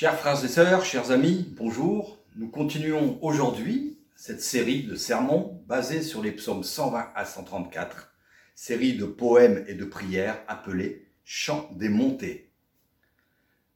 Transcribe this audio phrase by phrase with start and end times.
[0.00, 2.20] Chers frères et sœurs, chers amis, bonjour.
[2.36, 8.14] Nous continuons aujourd'hui cette série de sermons basés sur les psaumes 120 à 134,
[8.54, 12.52] série de poèmes et de prières appelée Chant des montées.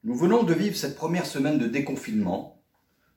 [0.05, 2.63] Nous venons de vivre cette première semaine de déconfinement,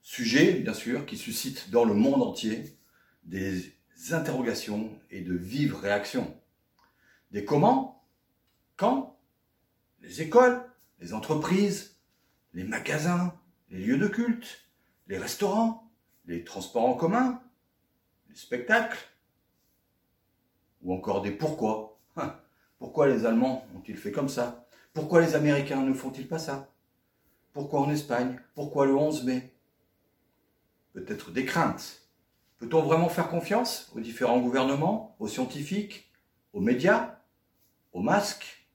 [0.02, 2.76] sujet bien sûr qui suscite dans le monde entier
[3.22, 3.72] des
[4.10, 6.36] interrogations et de vives réactions.
[7.30, 8.04] Des comment,
[8.76, 9.16] quand,
[10.02, 10.60] les écoles,
[10.98, 11.95] les entreprises,
[12.56, 13.38] les magasins,
[13.68, 14.66] les lieux de culte,
[15.08, 15.92] les restaurants,
[16.24, 17.42] les transports en commun,
[18.30, 18.98] les spectacles,
[20.82, 22.00] ou encore des pourquoi.
[22.16, 22.34] Hein,
[22.78, 24.66] pourquoi les Allemands ont-ils fait comme ça?
[24.94, 26.72] Pourquoi les Américains ne font-ils pas ça?
[27.52, 28.40] Pourquoi en Espagne?
[28.54, 29.52] Pourquoi le 11 mai?
[30.94, 32.08] Peut-être des craintes.
[32.56, 36.10] Peut-on vraiment faire confiance aux différents gouvernements, aux scientifiques,
[36.54, 37.18] aux médias,
[37.92, 38.66] aux masques?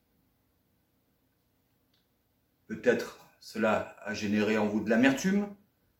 [2.68, 5.54] Peut-être cela a généré en vous de l'amertume,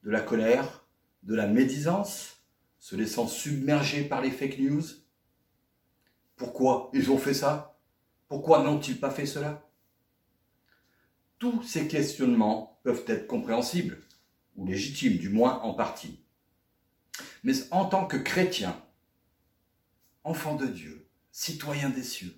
[0.04, 0.86] de la colère,
[1.24, 2.44] de la médisance,
[2.80, 4.84] se laissant submerger par les fake news.
[6.36, 7.80] Pourquoi ils ont fait ça?
[8.28, 9.68] Pourquoi n'ont-ils pas fait cela?
[11.40, 14.02] Tous ces questionnements peuvent être compréhensibles,
[14.56, 16.24] ou légitimes du moins en partie.
[17.44, 18.80] Mais en tant que chrétien,
[20.24, 22.36] enfant de Dieu, citoyen des cieux,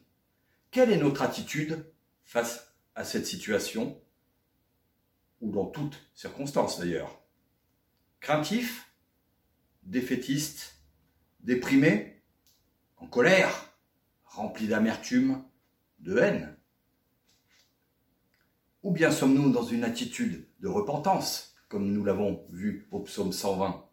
[0.71, 1.85] quelle est notre attitude
[2.23, 4.01] face à cette situation?
[5.44, 7.22] Ou dans toutes circonstances d'ailleurs.
[8.22, 8.89] Craintif,
[9.83, 10.77] défaitiste,
[11.41, 12.23] déprimé,
[12.97, 13.75] en colère,
[14.23, 15.44] rempli d'amertume,
[15.99, 16.58] de haine
[18.83, 23.86] Ou bien sommes-nous dans une attitude de repentance, comme nous l'avons vu au psaume 120,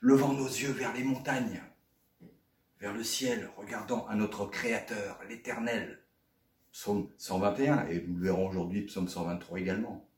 [0.00, 1.62] levant nos yeux vers les montagnes,
[2.80, 6.02] vers le ciel, regardant à notre Créateur, l'Éternel
[6.72, 10.09] Psaume 121, et nous le verrons aujourd'hui, psaume 123 également.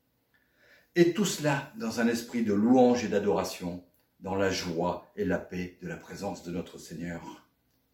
[0.94, 3.82] Et tout cela dans un esprit de louange et d'adoration,
[4.20, 7.48] dans la joie et la paix de la présence de notre Seigneur.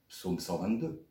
[0.09, 1.06] Psaume 122.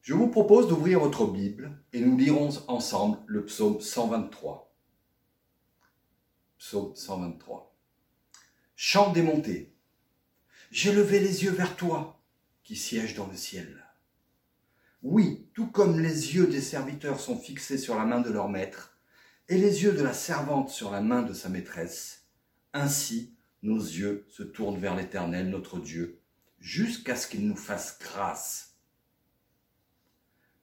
[0.00, 4.74] Je vous propose d'ouvrir votre Bible et nous lirons ensemble le psaume 123.
[6.56, 7.76] Psaume 123.
[8.76, 9.74] Chant des montées.
[10.70, 12.22] J'ai levé les yeux vers toi,
[12.62, 13.84] qui sièges dans le ciel.
[15.02, 18.89] Oui, tout comme les yeux des serviteurs sont fixés sur la main de leur maître,
[19.50, 22.28] et les yeux de la servante sur la main de sa maîtresse.
[22.72, 26.20] Ainsi, nos yeux se tournent vers l'Éternel, notre Dieu,
[26.60, 28.76] jusqu'à ce qu'il nous fasse grâce.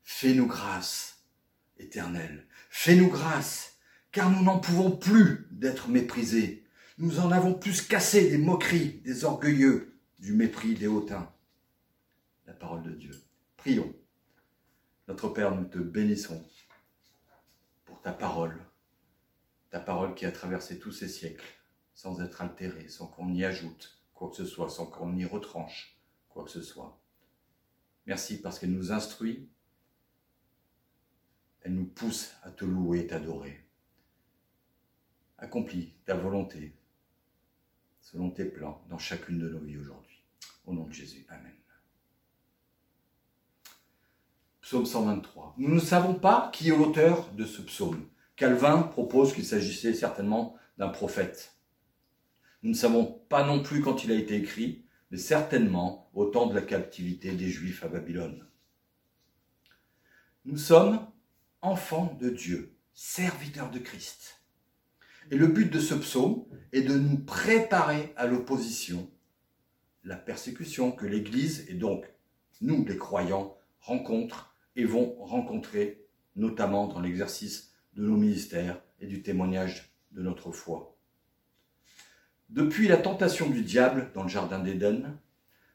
[0.04, 1.26] Fais-nous grâce,
[1.78, 3.78] Éternel, fais-nous grâce,
[4.14, 6.66] car nous n'en pouvons plus d'être méprisés.
[6.98, 11.30] Nous en avons plus cassé des moqueries, des orgueilleux, du mépris des hautains.
[12.46, 13.22] La parole de Dieu.
[13.58, 13.94] Prions.
[15.10, 16.42] Notre Père, nous te bénissons
[17.86, 18.58] pour ta parole
[19.80, 21.46] parole qui a traversé tous ces siècles,
[21.94, 25.98] sans être altérée, sans qu'on y ajoute quoi que ce soit, sans qu'on y retranche
[26.30, 27.00] quoi que ce soit.
[28.06, 29.50] Merci parce qu'elle nous instruit,
[31.62, 33.66] elle nous pousse à te louer t'adorer.
[35.38, 36.76] Accomplis ta volonté
[38.00, 40.24] selon tes plans dans chacune de nos vies aujourd'hui.
[40.66, 41.26] Au nom de Jésus.
[41.30, 41.54] Amen.
[44.62, 45.56] Psaume 123.
[45.58, 48.06] Nous ne savons pas qui est l'auteur de ce psaume.
[48.38, 51.58] Calvin propose qu'il s'agissait certainement d'un prophète.
[52.62, 56.46] Nous ne savons pas non plus quand il a été écrit, mais certainement au temps
[56.46, 58.48] de la captivité des Juifs à Babylone.
[60.46, 61.06] Nous sommes
[61.62, 64.44] enfants de Dieu, serviteurs de Christ.
[65.32, 69.10] Et le but de ce psaume est de nous préparer à l'opposition,
[70.04, 72.06] la persécution que l'Église et donc
[72.62, 76.06] nous les croyants rencontrent et vont rencontrer
[76.36, 77.67] notamment dans l'exercice
[77.98, 80.96] de nos ministères et du témoignage de notre foi.
[82.50, 85.18] Depuis la tentation du diable dans le Jardin d'Éden,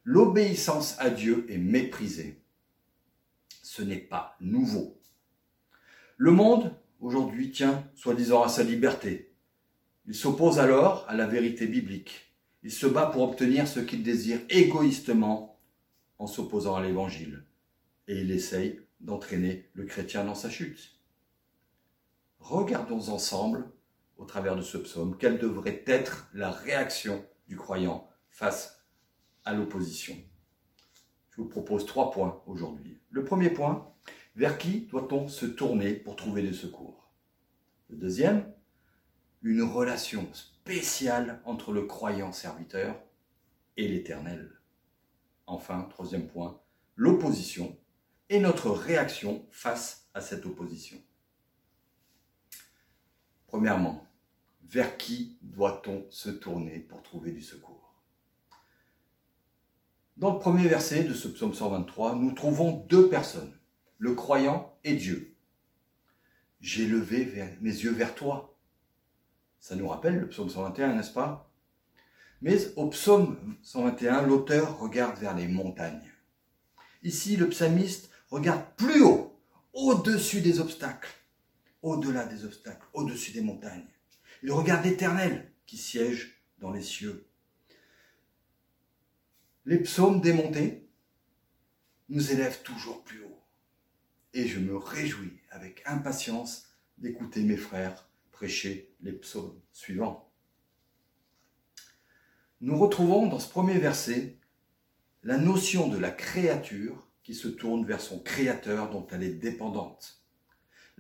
[0.05, 2.41] l'obéissance à Dieu est méprisée.
[3.63, 4.98] Ce n'est pas nouveau.
[6.16, 9.34] Le monde, aujourd'hui, tient soi-disant à sa liberté.
[10.07, 12.33] Il s'oppose alors à la vérité biblique.
[12.63, 15.59] Il se bat pour obtenir ce qu'il désire égoïstement
[16.18, 17.45] en s'opposant à l'Évangile.
[18.07, 21.02] Et il essaye d'entraîner le chrétien dans sa chute
[22.42, 23.71] regardons ensemble,
[24.16, 28.84] au travers de ce psaume, quelle devrait être la réaction du croyant face
[29.44, 30.16] à l'opposition.
[31.30, 33.00] Je vous propose trois points aujourd'hui.
[33.10, 33.94] Le premier point,
[34.36, 37.10] vers qui doit-on se tourner pour trouver des secours?
[37.89, 38.53] Le deuxième,
[39.42, 43.03] une relation spéciale entre le croyant serviteur
[43.77, 44.60] et l'Éternel.
[45.47, 46.60] Enfin, troisième point,
[46.97, 47.77] l'opposition
[48.28, 50.98] et notre réaction face à cette opposition.
[53.53, 54.03] Premièrement,
[54.65, 57.95] vers qui doit-on se tourner pour trouver du secours?
[60.16, 63.53] Dans le premier verset de ce psaume 123, nous trouvons deux personnes,
[63.99, 65.37] le croyant et Dieu.
[66.63, 68.57] J'ai levé mes yeux vers toi.
[69.60, 71.53] Ça nous rappelle le psaume 121, n'est-ce pas?
[72.41, 76.10] Mais au psaume 121, l'auteur regarde vers les montagnes.
[77.03, 79.39] Ici, le psalmiste regarde plus haut,
[79.75, 81.13] au-dessus des obstacles,
[81.82, 83.86] au-delà des obstacles, au-dessus des montagnes.
[84.42, 87.26] Il regarde l'Éternel qui siège dans les cieux.
[89.64, 90.88] Les psaumes démontés
[92.08, 93.42] nous élèvent toujours plus haut.
[94.34, 96.68] Et je me réjouis avec impatience
[96.98, 100.32] d'écouter mes frères prêcher les psaumes suivants.
[102.60, 104.38] Nous retrouvons dans ce premier verset
[105.22, 110.22] la notion de la créature qui se tourne vers son créateur dont elle est dépendante.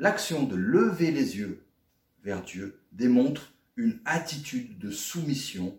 [0.02, 1.64] L'action de lever les yeux
[2.24, 5.78] vers Dieu démontre une attitude de soumission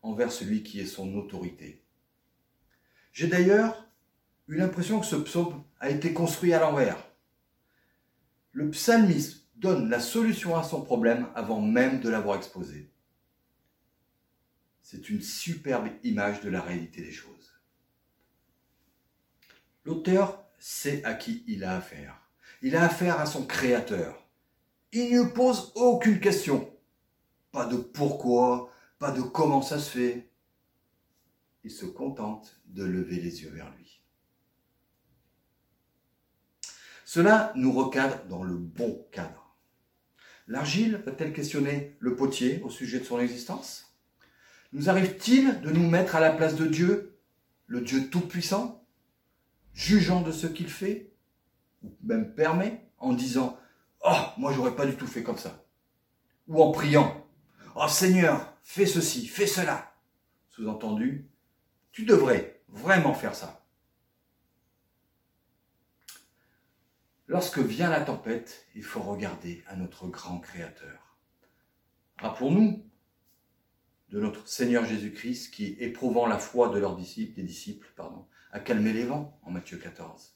[0.00, 1.82] envers celui qui est son autorité.
[3.12, 3.84] J'ai d'ailleurs
[4.46, 7.04] eu l'impression que ce psaume a été construit à l'envers.
[8.52, 12.92] Le psalmiste donne la solution à son problème avant même de l'avoir exposé.
[14.82, 17.52] C'est une superbe image de la réalité des choses.
[19.84, 22.23] L'auteur sait à qui il a affaire.
[22.64, 24.26] Il a affaire à son créateur.
[24.90, 26.72] Il ne pose aucune question.
[27.52, 30.30] Pas de pourquoi, pas de comment ça se fait.
[31.62, 34.00] Il se contente de lever les yeux vers lui.
[37.04, 39.54] Cela nous recadre dans le bon cadre.
[40.48, 43.94] L'argile va-t-elle questionner le potier au sujet de son existence?
[44.72, 47.18] Nous arrive-t-il de nous mettre à la place de Dieu,
[47.66, 48.80] le Dieu Tout-Puissant
[49.74, 51.13] jugeant de ce qu'il fait,
[52.02, 53.58] même permet, en disant
[54.04, 55.64] Oh, moi j'aurais pas du tout fait comme ça.
[56.48, 57.26] Ou en priant
[57.74, 59.94] Oh Seigneur, fais ceci, fais cela.
[60.50, 61.28] Sous-entendu,
[61.90, 63.64] tu devrais vraiment faire ça.
[67.26, 71.18] Lorsque vient la tempête, il faut regarder à notre grand Créateur.
[72.18, 72.84] Rappelons-nous
[74.10, 78.60] de notre Seigneur Jésus-Christ qui, éprouvant la foi de leurs disciples, des disciples, pardon, a
[78.60, 80.33] calmé les vents en Matthieu 14.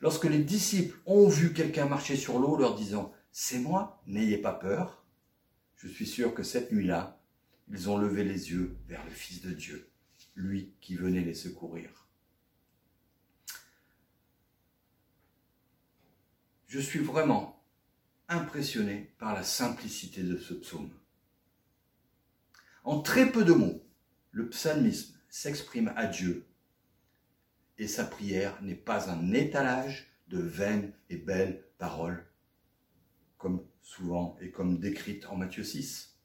[0.00, 4.52] Lorsque les disciples ont vu quelqu'un marcher sur l'eau leur disant C'est moi, n'ayez pas
[4.52, 5.04] peur,
[5.76, 7.20] je suis sûr que cette nuit-là,
[7.68, 9.90] ils ont levé les yeux vers le Fils de Dieu,
[10.34, 12.08] lui qui venait les secourir.
[16.66, 17.62] Je suis vraiment
[18.28, 20.90] impressionné par la simplicité de ce psaume.
[22.82, 23.86] En très peu de mots,
[24.32, 26.46] le psalmisme s'exprime à Dieu
[27.78, 32.24] et sa prière n'est pas un étalage de vaines et belles paroles,
[33.38, 36.18] comme souvent et comme décrite en Matthieu 6.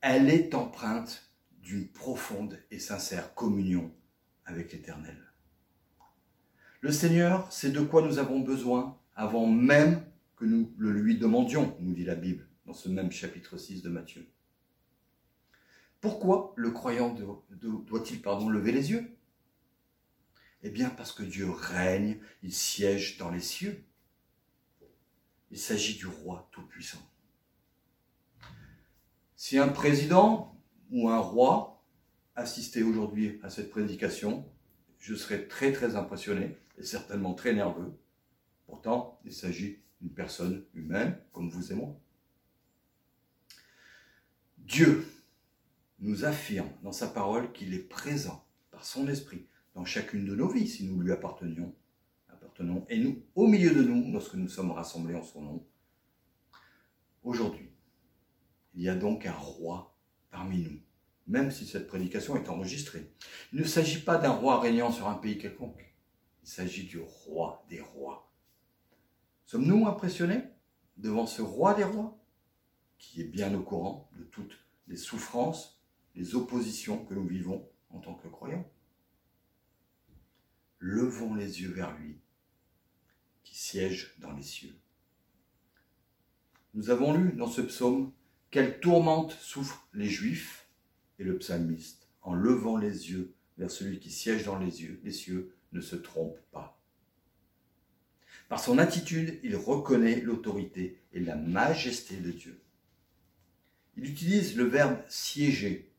[0.00, 3.92] Elle est empreinte d'une profonde et sincère communion
[4.44, 5.18] avec l'Éternel.
[6.80, 10.04] Le Seigneur sait de quoi nous avons besoin avant même
[10.36, 13.88] que nous le lui demandions, nous dit la Bible dans ce même chapitre 6 de
[13.88, 14.28] Matthieu.
[16.00, 17.16] Pourquoi le croyant
[17.50, 19.15] doit-il lever les yeux?
[20.62, 23.84] Eh bien parce que Dieu règne, il siège dans les cieux.
[25.50, 26.98] Il s'agit du roi tout-puissant.
[29.36, 30.60] Si un président
[30.90, 31.84] ou un roi
[32.34, 34.50] assistait aujourd'hui à cette prédication,
[34.98, 37.96] je serais très très impressionné et certainement très nerveux.
[38.66, 41.98] Pourtant, il s'agit d'une personne humaine comme vous et moi.
[44.58, 45.06] Dieu
[46.00, 49.46] nous affirme dans sa parole qu'il est présent par son esprit
[49.76, 51.74] dans chacune de nos vies si nous lui appartenions,
[52.30, 55.66] appartenons, et nous, au milieu de nous, lorsque nous sommes rassemblés en son nom.
[57.22, 57.70] Aujourd'hui,
[58.72, 59.94] il y a donc un roi
[60.30, 60.80] parmi nous,
[61.26, 63.12] même si cette prédication est enregistrée.
[63.52, 65.94] Il ne s'agit pas d'un roi régnant sur un pays quelconque,
[66.42, 68.32] il s'agit du roi des rois.
[69.44, 70.42] Sommes-nous impressionnés
[70.96, 72.18] devant ce roi des rois,
[72.96, 75.82] qui est bien au courant de toutes les souffrances
[76.14, 78.64] les oppositions que nous vivons en tant que croyants?
[80.78, 82.18] Levons les yeux vers lui,
[83.44, 84.74] qui siège dans les cieux.
[86.74, 88.12] Nous avons lu dans ce psaume
[88.50, 90.66] quelle tourmente souffrent les Juifs
[91.18, 95.12] et le psalmiste en levant les yeux vers celui qui siège dans les, yeux, les
[95.12, 96.78] cieux ne se trompe pas.
[98.48, 102.60] Par son attitude, il reconnaît l'autorité et la majesté de Dieu.
[103.96, 105.90] Il utilise le verbe siéger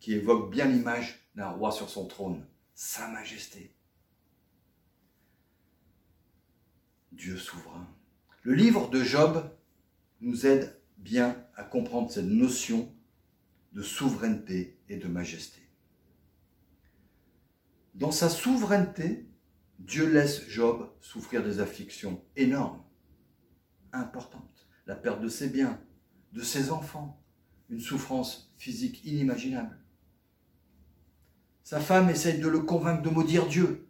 [0.00, 3.75] qui évoque bien l'image d'un roi sur son trône, Sa Majesté.
[7.16, 7.88] Dieu souverain.
[8.42, 9.50] Le livre de Job
[10.20, 12.92] nous aide bien à comprendre cette notion
[13.72, 15.60] de souveraineté et de majesté.
[17.94, 19.26] Dans sa souveraineté,
[19.78, 22.82] Dieu laisse Job souffrir des afflictions énormes,
[23.92, 25.80] importantes, la perte de ses biens,
[26.32, 27.22] de ses enfants,
[27.70, 29.78] une souffrance physique inimaginable.
[31.62, 33.85] Sa femme essaye de le convaincre de maudire Dieu.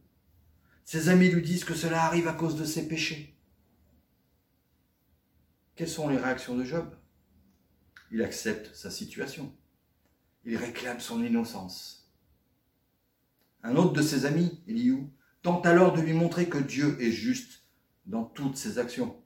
[0.86, 3.36] Ses amis lui disent que cela arrive à cause de ses péchés.
[5.74, 6.94] Quelles sont les réactions de Job?
[8.12, 9.52] Il accepte sa situation.
[10.44, 12.08] Il réclame son innocence.
[13.64, 15.12] Un autre de ses amis, Eliou,
[15.42, 17.64] tente alors de lui montrer que Dieu est juste
[18.06, 19.20] dans toutes ses actions.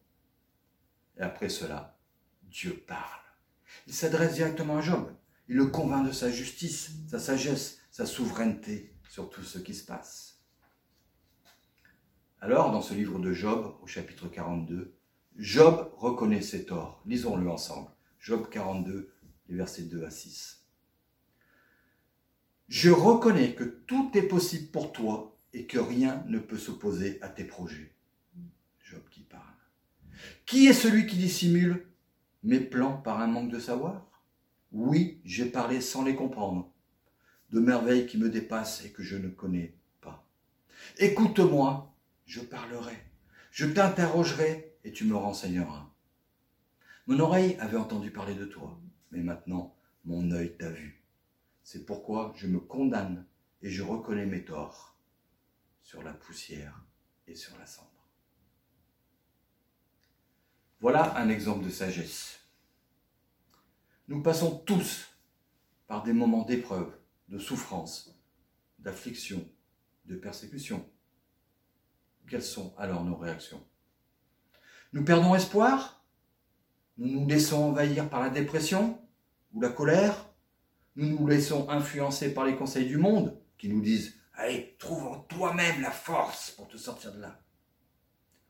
[1.19, 2.00] Et après cela,
[2.45, 3.21] Dieu parle.
[3.87, 5.14] Il s'adresse directement à Job.
[5.47, 9.85] Il le convainc de sa justice, sa sagesse, sa souveraineté sur tout ce qui se
[9.85, 10.39] passe.
[12.42, 14.94] Alors, dans ce livre de Job, au chapitre 42,
[15.37, 17.02] Job reconnaît ses torts.
[17.04, 17.90] Lisons-le ensemble.
[18.18, 19.12] Job 42,
[19.50, 20.64] les versets 2 à 6.
[22.68, 27.28] Je reconnais que tout est possible pour toi et que rien ne peut s'opposer à
[27.28, 27.92] tes projets.
[28.85, 29.42] Job qui parle.
[30.47, 31.87] Qui est celui qui dissimule
[32.42, 34.06] mes plans par un manque de savoir?
[34.73, 36.73] Oui, j'ai parlé sans les comprendre,
[37.50, 40.26] de merveilles qui me dépassent et que je ne connais pas.
[40.99, 41.89] Écoute-moi,
[42.30, 42.96] je parlerai,
[43.50, 45.90] je t'interrogerai et tu me renseigneras.
[47.08, 51.04] Mon oreille avait entendu parler de toi, mais maintenant mon œil t'a vu.
[51.64, 53.26] C'est pourquoi je me condamne
[53.62, 54.96] et je reconnais mes torts
[55.82, 56.80] sur la poussière
[57.26, 58.08] et sur la cendre.
[60.78, 62.46] Voilà un exemple de sagesse.
[64.06, 65.16] Nous passons tous
[65.88, 66.96] par des moments d'épreuve,
[67.28, 68.16] de souffrance,
[68.78, 69.44] d'affliction,
[70.04, 70.88] de persécution.
[72.29, 73.62] Quelles sont alors nos réactions?
[74.93, 76.05] Nous perdons espoir?
[76.99, 79.00] Nous nous laissons envahir par la dépression
[79.53, 80.27] ou la colère?
[80.97, 85.19] Nous nous laissons influencer par les conseils du monde qui nous disent Allez, trouve en
[85.21, 87.41] toi-même la force pour te sortir de là.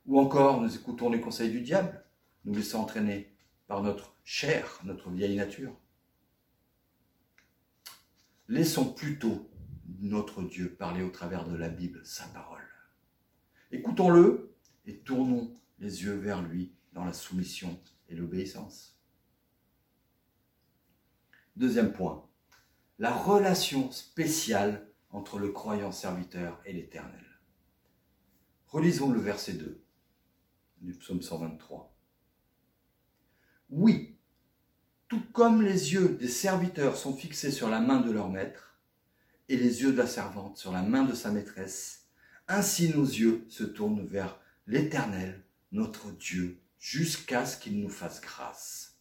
[0.07, 2.05] Ou encore, nous écoutons les conseils du diable
[2.45, 3.35] nous laissons entraîner
[3.67, 5.77] par notre chair, notre vieille nature.
[8.49, 9.49] Laissons plutôt
[10.01, 12.60] notre Dieu parler au travers de la Bible, sa parole.
[13.73, 18.99] Écoutons-le et tournons les yeux vers lui dans la soumission et l'obéissance.
[21.57, 22.29] Deuxième point,
[22.99, 27.25] la relation spéciale entre le croyant serviteur et l'Éternel.
[28.67, 29.85] Relisons le verset 2
[30.81, 31.97] du psaume 123.
[33.71, 34.19] Oui,
[35.09, 38.81] tout comme les yeux des serviteurs sont fixés sur la main de leur maître,
[39.49, 42.00] et les yeux de la servante sur la main de sa maîtresse,
[42.51, 48.99] ainsi nos yeux se tournent vers l'Éternel, notre Dieu, jusqu'à ce qu'il nous fasse grâce.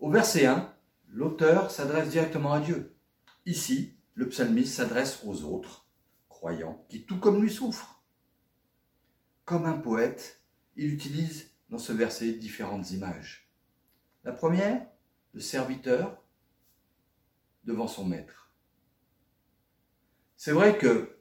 [0.00, 0.74] Au verset 1,
[1.08, 2.96] l'auteur s'adresse directement à Dieu.
[3.46, 5.86] Ici, le psalmiste s'adresse aux autres,
[6.28, 8.02] croyants, qui tout comme lui souffrent.
[9.44, 10.42] Comme un poète,
[10.74, 13.48] il utilise dans ce verset différentes images.
[14.24, 14.84] La première,
[15.32, 16.20] le serviteur
[17.64, 18.52] devant son maître.
[20.36, 21.19] C'est vrai que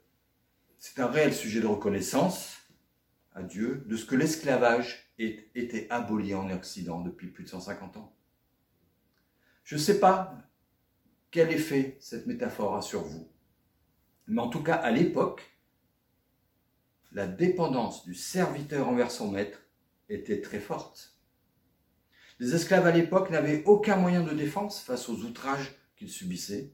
[0.80, 2.58] c'est un réel sujet de reconnaissance
[3.34, 7.98] à Dieu de ce que l'esclavage ait été aboli en Occident depuis plus de 150
[7.98, 8.16] ans.
[9.66, 10.38] Je ne sais pas
[11.32, 13.30] quel effet cette métaphore a sur vous,
[14.28, 15.44] mais en tout cas à l'époque,
[17.12, 19.60] la dépendance du serviteur envers son maître
[20.08, 21.18] était très forte.
[22.40, 26.72] Les esclaves à l'époque n'avaient aucun moyen de défense face aux outrages qu'ils subissaient,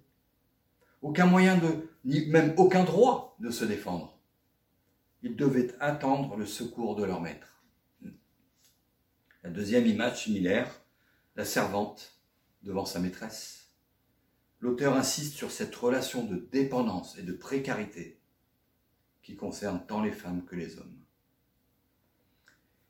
[1.06, 4.20] aucun moyen de, ni même aucun droit de se défendre.
[5.22, 7.64] Ils devaient attendre le secours de leur maître.
[9.44, 10.82] La deuxième image similaire,
[11.36, 12.20] la servante
[12.64, 13.70] devant sa maîtresse.
[14.60, 18.20] L'auteur insiste sur cette relation de dépendance et de précarité
[19.22, 21.00] qui concerne tant les femmes que les hommes.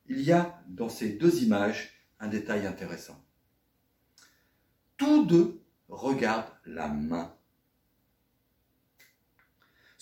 [0.05, 1.91] Il y a dans ces deux images
[2.21, 3.21] un détail intéressant.
[4.95, 7.34] Tous deux regardent la main.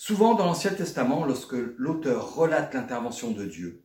[0.06, 3.82] Souvent dans l'Ancien Testament, lorsque l'auteur relate l'intervention de Dieu,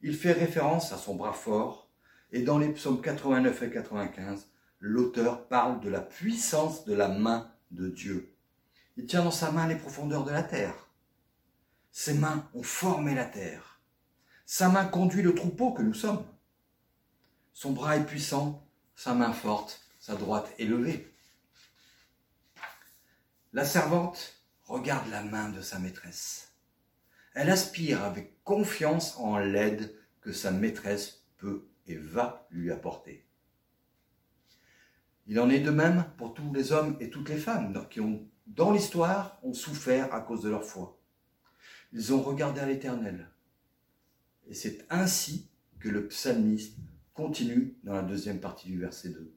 [0.00, 1.88] il fait référence à son bras fort,
[2.32, 4.48] et dans les psaumes 89 et 95,
[4.80, 8.34] l'auteur parle de la puissance de la main de Dieu.
[8.96, 10.74] Il tient dans sa main les profondeurs de la terre.
[11.92, 13.80] Ses mains ont formé la terre.
[14.46, 16.26] Sa main conduit le troupeau que nous sommes.
[17.52, 21.08] Son bras est puissant, sa main forte, sa droite élevée.
[23.52, 24.35] La servante
[24.66, 26.52] regarde la main de sa maîtresse.
[27.34, 33.26] Elle aspire avec confiance en l'aide que sa maîtresse peut et va lui apporter.
[35.26, 38.28] Il en est de même pour tous les hommes et toutes les femmes qui ont,
[38.46, 40.98] dans l'histoire, ont souffert à cause de leur foi.
[41.92, 43.28] Ils ont regardé à l'éternel.
[44.46, 46.76] Et c'est ainsi que le psalmiste
[47.12, 49.34] continue dans la deuxième partie du verset 2.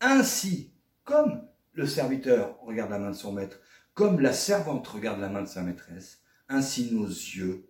[0.00, 0.72] Ainsi,
[1.04, 3.60] comme le serviteur regarde la main de son maître,
[3.94, 7.68] comme la servante regarde la main de sa maîtresse, ainsi nos yeux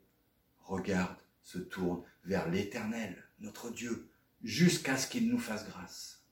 [0.58, 4.08] regardent, se tournent vers l'Éternel, notre Dieu,
[4.42, 6.24] jusqu'à ce qu'il nous fasse grâce.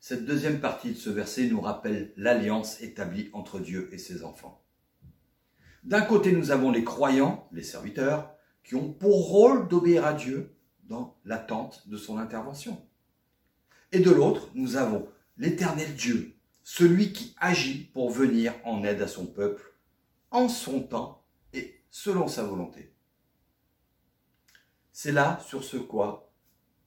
[0.00, 4.64] Cette deuxième partie de ce verset nous rappelle l'alliance établie entre Dieu et ses enfants.
[5.84, 10.56] D'un côté, nous avons les croyants, les serviteurs, qui ont pour rôle d'obéir à Dieu
[10.84, 12.87] dans l'attente de son intervention.
[13.92, 19.08] Et de l'autre, nous avons l'éternel Dieu, celui qui agit pour venir en aide à
[19.08, 19.72] son peuple
[20.30, 22.92] en son temps et selon sa volonté.
[24.92, 26.32] C'est là sur ce quoi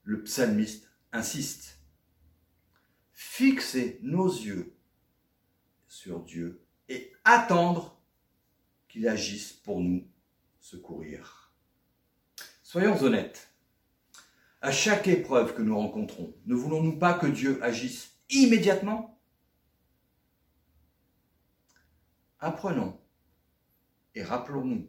[0.04, 1.80] le psalmiste insiste.
[3.14, 4.76] Fixer nos yeux
[5.88, 8.02] sur Dieu et attendre
[8.88, 10.06] qu'il agisse pour nous
[10.60, 11.54] secourir.
[12.64, 13.51] Soyons honnêtes.
[14.62, 19.20] À chaque épreuve que nous rencontrons, ne voulons-nous pas que Dieu agisse immédiatement?
[22.40, 23.00] Apprenons
[24.14, 24.88] et rappelons-nous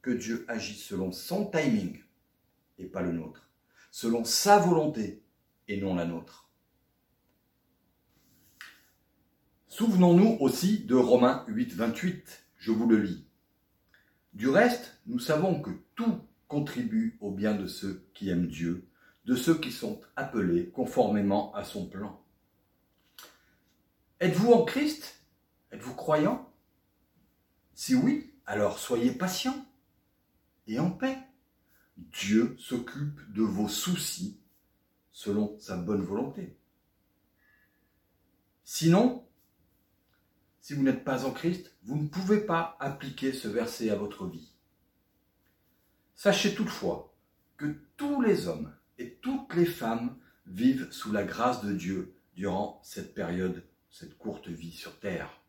[0.00, 2.02] que Dieu agit selon son timing
[2.78, 3.50] et pas le nôtre,
[3.90, 5.22] selon sa volonté
[5.68, 6.48] et non la nôtre.
[9.68, 13.26] Souvenons-nous aussi de Romains 8, 28, je vous le lis.
[14.32, 16.20] Du reste, nous savons que tout
[16.52, 18.86] contribue au bien de ceux qui aiment Dieu,
[19.24, 22.22] de ceux qui sont appelés conformément à son plan.
[24.20, 25.24] Êtes-vous en Christ?
[25.70, 26.52] Êtes-vous croyant?
[27.72, 29.64] Si oui, alors soyez patient
[30.66, 31.16] et en paix.
[31.96, 34.38] Dieu s'occupe de vos soucis
[35.10, 36.58] selon sa bonne volonté.
[38.62, 39.26] Sinon,
[40.60, 44.26] si vous n'êtes pas en Christ, vous ne pouvez pas appliquer ce verset à votre
[44.26, 44.51] vie.
[46.22, 47.12] Sachez toutefois
[47.56, 52.80] que tous les hommes et toutes les femmes vivent sous la grâce de Dieu durant
[52.84, 55.42] cette période, cette courte vie sur terre.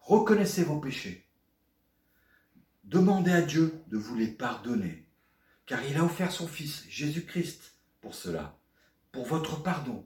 [0.00, 1.28] Reconnaissez vos péchés.
[2.82, 5.06] Demandez à Dieu de vous les pardonner,
[5.64, 8.58] car il a offert son Fils, Jésus-Christ, pour cela,
[9.12, 10.04] pour votre pardon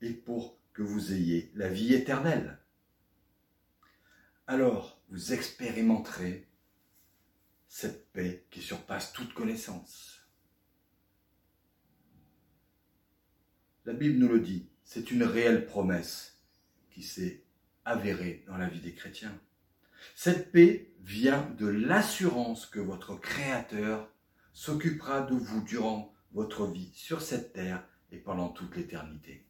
[0.00, 2.60] et pour que vous ayez la vie éternelle
[4.48, 6.47] alors vous expérimenterez
[7.68, 10.20] cette paix qui surpasse toute connaissance.
[13.84, 16.38] La Bible nous le dit, c'est une réelle promesse
[16.90, 17.42] qui s'est
[17.84, 19.38] avérée dans la vie des chrétiens.
[20.14, 24.10] Cette paix vient de l'assurance que votre Créateur
[24.52, 29.46] s'occupera de vous durant votre vie sur cette terre et pendant toute l'éternité.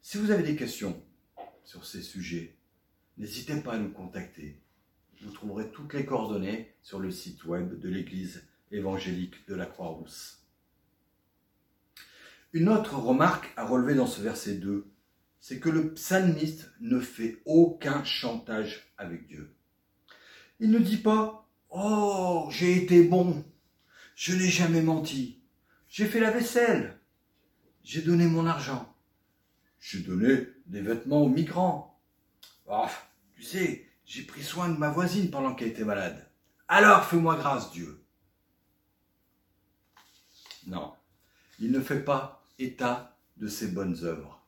[0.00, 1.02] Si vous avez des questions
[1.64, 2.56] sur ces sujets,
[3.16, 4.63] n'hésitez pas à nous contacter.
[5.22, 10.44] Vous trouverez toutes les coordonnées sur le site web de l'Église évangélique de la Croix-Rousse.
[12.52, 14.86] Une autre remarque à relever dans ce verset 2,
[15.40, 19.54] c'est que le psalmiste ne fait aucun chantage avec Dieu.
[20.60, 23.44] Il ne dit pas Oh, j'ai été bon,
[24.14, 25.42] je n'ai jamais menti,
[25.88, 27.00] j'ai fait la vaisselle,
[27.82, 28.94] j'ai donné mon argent,
[29.80, 32.00] j'ai donné des vêtements aux migrants,
[32.66, 32.86] Oh,
[33.34, 36.30] tu sais, j'ai pris soin de ma voisine pendant qu'elle était malade.
[36.68, 38.04] Alors fais-moi grâce, Dieu.
[40.66, 40.94] Non,
[41.58, 44.42] il ne fait pas état de ses bonnes œuvres.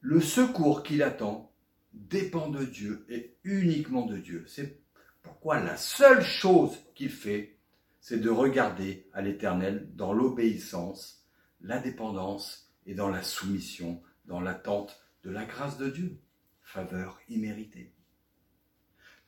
[0.00, 1.52] Le secours qu'il attend
[1.92, 4.44] dépend de Dieu et uniquement de Dieu.
[4.48, 4.80] C'est
[5.22, 7.58] pourquoi la seule chose qu'il fait,
[8.00, 11.26] c'est de regarder à l'Éternel dans l'obéissance,
[11.60, 16.18] la dépendance et dans la soumission, dans l'attente de la grâce de Dieu
[16.62, 17.92] faveur imméritée.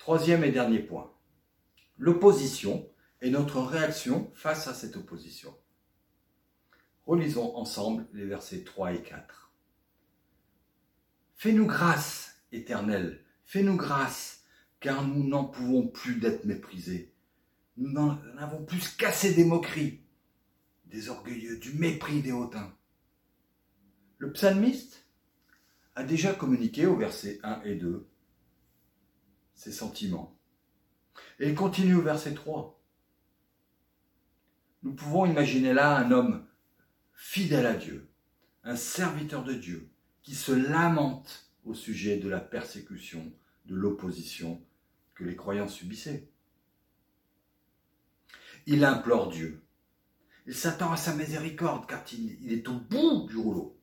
[0.02, 1.14] Troisième et dernier point,
[1.96, 5.56] l'opposition et notre réaction face à cette opposition.
[7.06, 9.52] Relisons ensemble les versets 3 et 4.
[11.36, 14.42] Fais-nous grâce, Éternel, fais-nous grâce,
[14.80, 17.14] car nous n'en pouvons plus d'être méprisés.
[17.76, 20.00] Nous n'en avons plus qu'assez des moqueries,
[20.86, 22.76] des orgueilleux, du mépris des hautains.
[24.18, 25.06] Le psalmiste
[25.94, 28.08] a déjà communiqué au verset 1 et 2
[29.62, 30.36] ses sentiments.
[31.38, 32.80] Et il continue au verset 3.
[34.82, 36.44] Nous pouvons imaginer là un homme
[37.14, 38.10] fidèle à Dieu,
[38.64, 39.88] un serviteur de Dieu,
[40.24, 43.32] qui se lamente au sujet de la persécution,
[43.66, 44.60] de l'opposition
[45.14, 46.28] que les croyants subissaient.
[48.66, 49.62] Il implore Dieu.
[50.46, 53.78] Il s'attend à sa miséricorde car il est au bout du rouleau.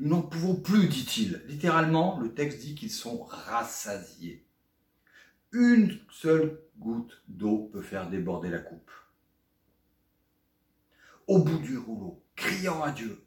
[0.00, 1.40] Nous n'en pouvons plus, dit-il.
[1.46, 4.44] Littéralement, le texte dit qu'ils sont rassasiés.
[5.52, 8.90] Une seule goutte d'eau peut faire déborder la coupe.
[11.26, 13.22] Au bout du rouleau, criant à Dieu.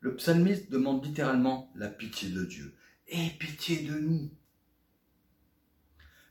[0.00, 2.74] Le psalmiste demande littéralement la pitié de Dieu.
[3.08, 4.30] Et pitié de nous.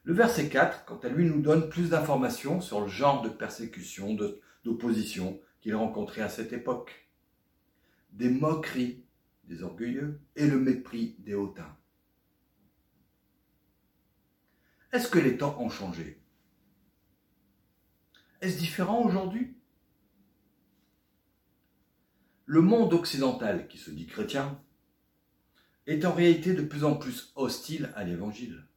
[0.03, 4.15] Le verset 4, quant à lui, nous donne plus d'informations sur le genre de persécution,
[4.63, 7.07] d'opposition qu'il rencontrait à cette époque.
[8.11, 9.03] Des moqueries
[9.45, 11.75] des orgueilleux et le mépris des hautains.
[14.91, 16.21] Est-ce que les temps ont changé?
[18.41, 19.55] Est-ce différent aujourd'hui?
[22.45, 24.61] Le monde occidental, qui se dit chrétien,
[25.87, 28.67] est en réalité de plus en plus hostile à l'Évangile.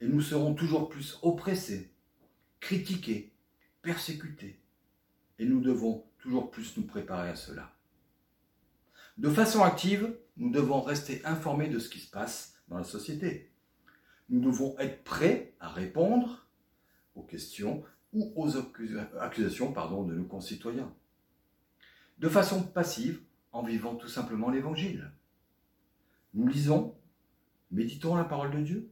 [0.00, 1.92] Et nous serons toujours plus oppressés,
[2.60, 3.34] critiqués,
[3.82, 4.60] persécutés.
[5.40, 7.74] Et nous devons toujours plus nous préparer à cela.
[9.16, 13.50] De façon active, nous devons rester informés de ce qui se passe dans la société.
[14.28, 16.46] Nous devons être prêts à répondre
[17.14, 18.56] aux questions ou aux
[19.20, 20.92] accusations pardon, de nos concitoyens.
[22.18, 23.20] De façon passive,
[23.52, 25.10] en vivant tout simplement l'Évangile.
[26.34, 26.94] Nous lisons,
[27.70, 28.90] méditons la parole de Dieu,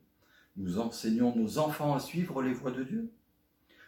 [0.57, 3.13] nous enseignons nos enfants à suivre les voies de Dieu,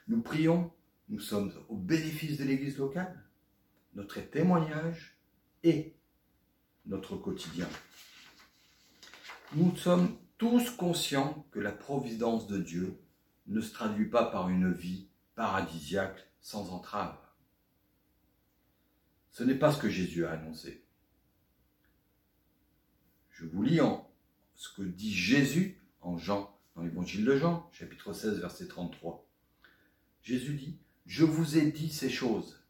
[0.08, 0.70] nous prions,
[1.08, 3.24] nous sommes au bénéfice de l'Église locale,
[3.94, 5.16] notre témoignage
[5.62, 5.94] est
[6.86, 7.68] notre quotidien.
[9.54, 12.96] Nous sommes tous conscients que la providence de Dieu
[13.48, 17.18] ne se traduit pas par une vie paradisiaque sans entrave.
[19.32, 20.84] Ce n'est pas ce que Jésus a annoncé.
[23.30, 24.08] Je vous lis en
[24.54, 29.26] ce que dit Jésus en Jean, dans l'évangile de Jean, chapitre 16, verset 33.
[30.22, 32.64] Jésus dit, Je vous ai dit ces choses,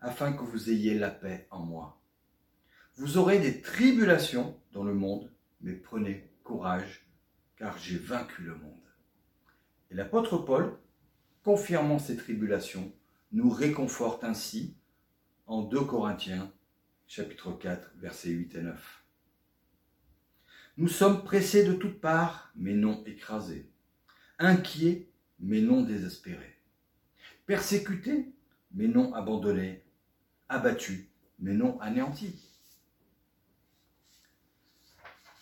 [0.00, 2.00] afin que vous ayez la paix en moi.
[2.96, 7.06] Vous aurez des tribulations dans le monde, mais prenez courage,
[7.62, 8.74] car j'ai vaincu le monde.
[9.92, 10.76] Et l'apôtre Paul,
[11.44, 12.92] confirmant ces tribulations,
[13.30, 14.74] nous réconforte ainsi
[15.46, 16.52] en 2 Corinthiens,
[17.06, 19.04] chapitre 4, versets 8 et 9.
[20.76, 23.70] Nous sommes pressés de toutes parts, mais non écrasés,
[24.40, 26.58] inquiets, mais non désespérés,
[27.46, 28.32] persécutés,
[28.72, 29.84] mais non abandonnés,
[30.48, 31.06] abattus,
[31.38, 32.48] mais non anéantis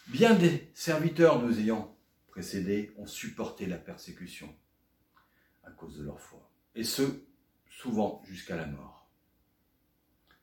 [0.08, 1.96] Bien des serviteurs nous ayant
[2.30, 4.54] précédés ont supporté la persécution
[5.64, 7.02] à cause de leur foi, et ce,
[7.68, 9.10] souvent jusqu'à la mort.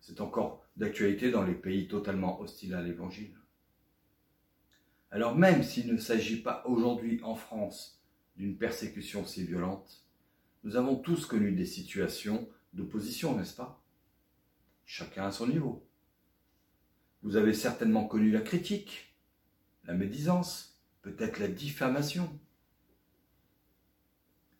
[0.01, 3.35] C'est encore d'actualité dans les pays totalement hostiles à l'Évangile.
[5.11, 8.01] Alors même s'il ne s'agit pas aujourd'hui en France
[8.35, 10.05] d'une persécution si violente,
[10.63, 13.83] nous avons tous connu des situations d'opposition, n'est-ce pas?
[14.85, 15.87] Chacun à son niveau.
[17.23, 19.15] Vous avez certainement connu la critique,
[19.85, 20.76] la médisance,
[21.07, 22.37] peut-être la diffamation.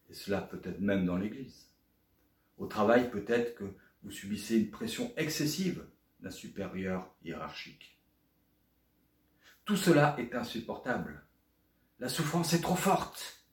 [0.10, 1.70] Et cela peut-être même dans l'Église.
[2.58, 5.86] Au travail, peut-être que vous subissez une pression excessive
[6.22, 8.00] d'un supérieur hiérarchique.
[9.66, 11.22] Tout cela est insupportable.
[12.00, 13.44] La souffrance est trop forte.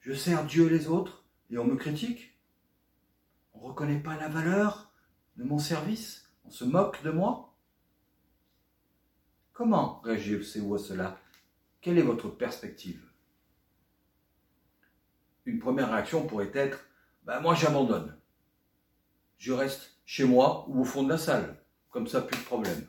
[0.00, 2.38] Je sers Dieu et les autres et on me critique.
[3.54, 4.92] On ne reconnaît pas la valeur
[5.36, 6.30] de mon service.
[6.44, 7.56] On se moque de moi.
[9.54, 11.21] Comment réagissez-vous à cela?
[11.82, 13.02] Quelle est votre perspective?
[15.44, 16.86] Une première réaction pourrait être
[17.24, 18.16] ben Moi j'abandonne.
[19.38, 21.60] Je reste chez moi ou au fond de la salle.
[21.90, 22.86] Comme ça, plus de problème.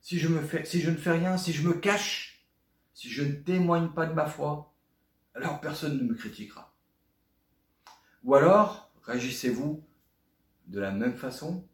[0.00, 0.28] Si je,
[0.64, 2.44] si je ne fais rien, si je me cache,
[2.92, 4.74] si je ne témoigne pas de ma foi,
[5.34, 6.74] alors personne ne me critiquera.
[8.24, 9.82] Ou alors, réagissez-vous
[10.66, 11.66] de la même façon,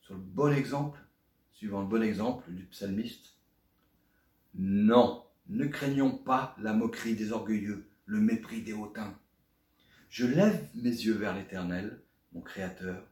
[0.00, 0.98] sur le bon exemple
[1.52, 3.37] suivant le bon exemple du psalmiste.
[4.60, 9.16] Non, ne craignons pas la moquerie des orgueilleux, le mépris des hautains.
[10.10, 13.06] Je lève mes yeux vers l'Éternel, mon Créateur.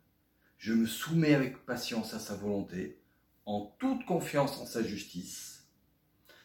[0.58, 3.00] Je me soumets avec patience à sa volonté,
[3.44, 5.68] en toute confiance en sa justice,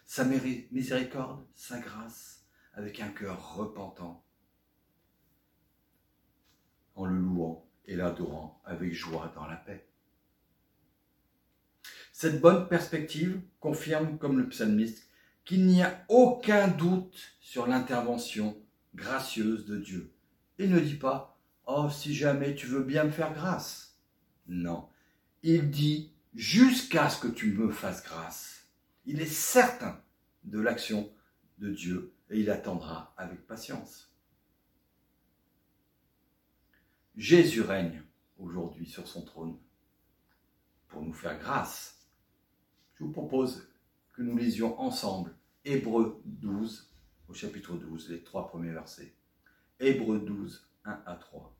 [0.05, 4.23] sa miséricorde, sa grâce, avec un cœur repentant,
[6.93, 9.90] en le louant et l'adorant avec joie dans la paix.
[12.21, 15.09] Cette bonne perspective confirme, comme le psalmiste,
[15.43, 18.55] qu'il n'y a aucun doute sur l'intervention
[18.93, 20.13] gracieuse de Dieu.
[20.59, 23.97] Il ne dit pas Oh, si jamais tu veux bien me faire grâce.
[24.47, 24.87] Non.
[25.41, 28.67] Il dit jusqu'à ce que tu me fasses grâce.
[29.07, 29.99] Il est certain
[30.43, 31.11] de l'action
[31.57, 34.13] de Dieu et il attendra avec patience.
[37.15, 38.03] Jésus règne
[38.37, 39.57] aujourd'hui sur son trône
[40.87, 41.97] pour nous faire grâce.
[43.01, 43.67] Je vous propose
[44.13, 45.33] que nous lisions ensemble
[45.65, 46.93] Hébreu 12
[47.29, 49.15] au chapitre 12, les trois premiers versets.
[49.79, 51.57] Hébreu 12, 1 à 3.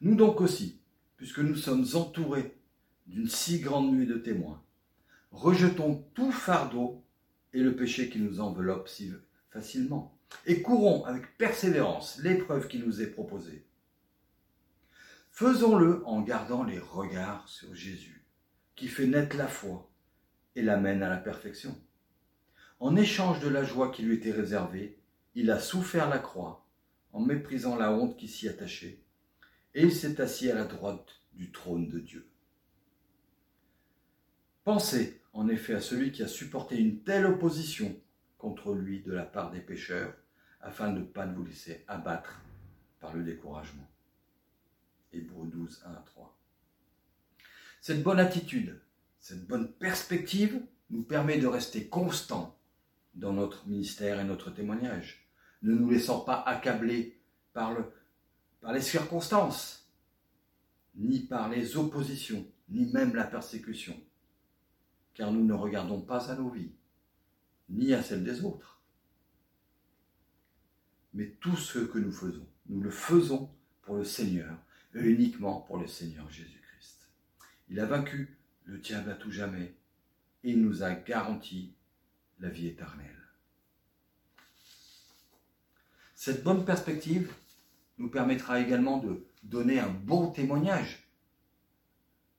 [0.00, 0.80] Nous donc aussi,
[1.18, 2.56] puisque nous sommes entourés
[3.08, 4.64] d'une si grande nuit de témoins,
[5.32, 7.04] rejetons tout fardeau
[7.52, 9.12] et le péché qui nous enveloppe si
[9.50, 13.66] facilement, et courons avec persévérance l'épreuve qui nous est proposée.
[15.30, 18.24] Faisons-le en gardant les regards sur Jésus,
[18.76, 19.89] qui fait naître la foi
[20.56, 21.76] et l'amène à la perfection.
[22.78, 24.98] En échange de la joie qui lui était réservée,
[25.34, 26.66] il a souffert la croix,
[27.12, 29.00] en méprisant la honte qui s'y attachait,
[29.74, 32.26] et il s'est assis à la droite du trône de Dieu.
[34.64, 37.96] Pensez en effet à celui qui a supporté une telle opposition
[38.38, 40.14] contre lui de la part des pécheurs,
[40.60, 42.42] afin de ne pas vous laisser abattre
[42.98, 43.88] par le découragement.
[45.12, 46.38] Hébreu 12, 1 à 3.
[47.80, 48.80] Cette bonne attitude,
[49.20, 52.58] cette bonne perspective nous permet de rester constants
[53.14, 55.28] dans notre ministère et notre témoignage,
[55.62, 57.20] ne nous laissant pas accabler
[57.52, 57.84] par, le,
[58.60, 59.90] par les circonstances,
[60.94, 63.96] ni par les oppositions, ni même la persécution,
[65.14, 66.72] car nous ne regardons pas à nos vies,
[67.68, 68.80] ni à celles des autres.
[71.12, 73.50] Mais tout ce que nous faisons, nous le faisons
[73.82, 74.56] pour le Seigneur,
[74.94, 77.10] et uniquement pour le Seigneur Jésus-Christ.
[77.68, 78.39] Il a vaincu
[78.70, 79.74] le diable à tout jamais,
[80.44, 81.74] il nous a garanti
[82.38, 83.16] la vie éternelle.
[86.14, 87.34] Cette bonne perspective
[87.98, 91.08] nous permettra également de donner un bon témoignage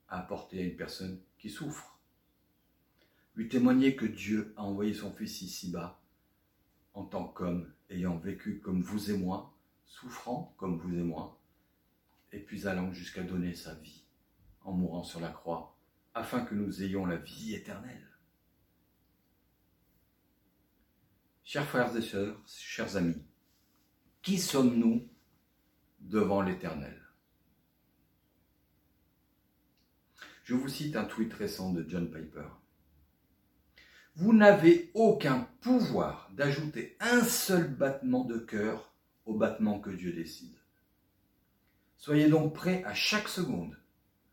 [0.08, 1.98] à apporter à une personne qui souffre.
[3.36, 6.00] Lui témoigner que Dieu a envoyé son Fils ici-bas
[6.94, 9.54] en tant qu'homme, ayant vécu comme vous et moi,
[9.86, 11.38] souffrant comme vous et moi,
[12.32, 14.04] et puis allant jusqu'à donner sa vie
[14.62, 15.76] en mourant sur la croix,
[16.14, 18.08] afin que nous ayons la vie éternelle.
[21.44, 23.22] Chers frères et sœurs, chers amis,
[24.22, 25.08] qui sommes-nous
[26.00, 26.98] devant l'Éternel?
[30.44, 32.48] Je vous cite un tweet récent de John Piper.
[34.14, 38.94] Vous n'avez aucun pouvoir d'ajouter un seul battement de cœur
[39.24, 40.56] au battement que Dieu décide.
[41.96, 43.78] Soyez donc prêts à chaque seconde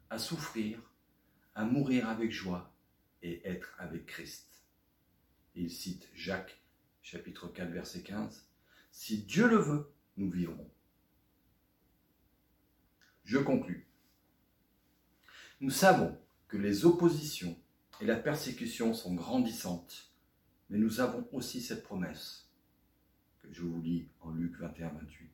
[0.10, 0.89] à souffrir,
[1.60, 2.74] à mourir avec joie
[3.22, 4.64] et être avec Christ.
[5.56, 6.62] Il cite Jacques
[7.02, 8.48] chapitre 4, verset 15.
[8.92, 10.72] Si Dieu le veut, nous vivrons.
[13.26, 13.90] Je conclus.
[15.60, 16.18] Nous savons
[16.48, 17.60] que les oppositions
[18.00, 20.14] et la persécution sont grandissantes,
[20.70, 22.50] mais nous avons aussi cette promesse
[23.42, 25.30] que je vous lis en Luc 21, 28.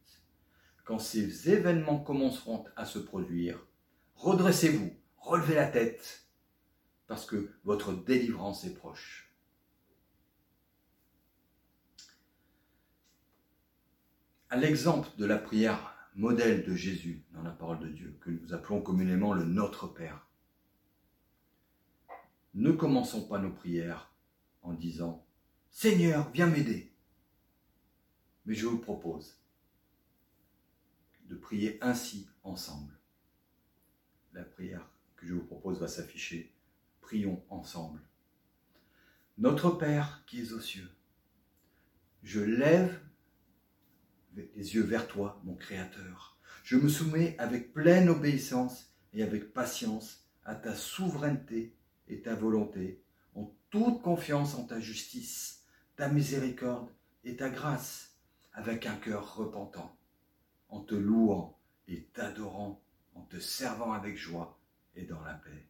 [0.85, 3.63] Quand ces événements commenceront à se produire,
[4.15, 4.91] redressez-vous,
[5.25, 6.25] relevez la tête,
[7.07, 9.25] parce que votre délivrance est proche.
[14.55, 18.53] à l'exemple de la prière modèle de Jésus dans la parole de Dieu, que nous
[18.53, 20.29] appelons communément le Notre Père.
[22.53, 24.13] Ne commençons pas nos prières
[24.61, 25.25] en disant
[25.71, 26.93] Seigneur, viens m'aider.
[28.45, 29.37] Mais je vous propose
[31.27, 32.97] de prier ainsi ensemble.
[34.31, 36.53] La prière que je vous propose va s'afficher.
[37.01, 38.01] Prions ensemble.
[39.37, 40.89] Notre Père qui es aux cieux,
[42.23, 42.99] je lève
[44.35, 46.37] les yeux vers toi, mon Créateur.
[46.63, 51.75] Je me soumets avec pleine obéissance et avec patience à ta souveraineté
[52.07, 53.03] et ta volonté,
[53.35, 55.63] en toute confiance en ta justice,
[55.95, 56.89] ta miséricorde
[57.23, 58.15] et ta grâce,
[58.53, 59.97] avec un cœur repentant,
[60.69, 62.81] en te louant et t'adorant,
[63.15, 64.54] en te servant avec joie
[64.95, 65.67] et dans la paix.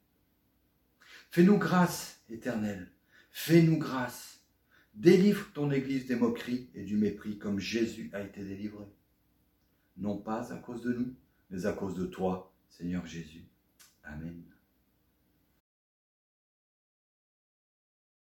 [1.31, 2.91] Fais-nous grâce, Éternel,
[3.31, 4.35] fais-nous grâce
[4.95, 8.85] Délivre ton Église des moqueries et du mépris comme Jésus a été délivré.
[9.97, 11.13] Non pas à cause de nous,
[11.49, 13.43] mais à cause de toi, Seigneur Jésus.
[14.03, 14.41] Amen.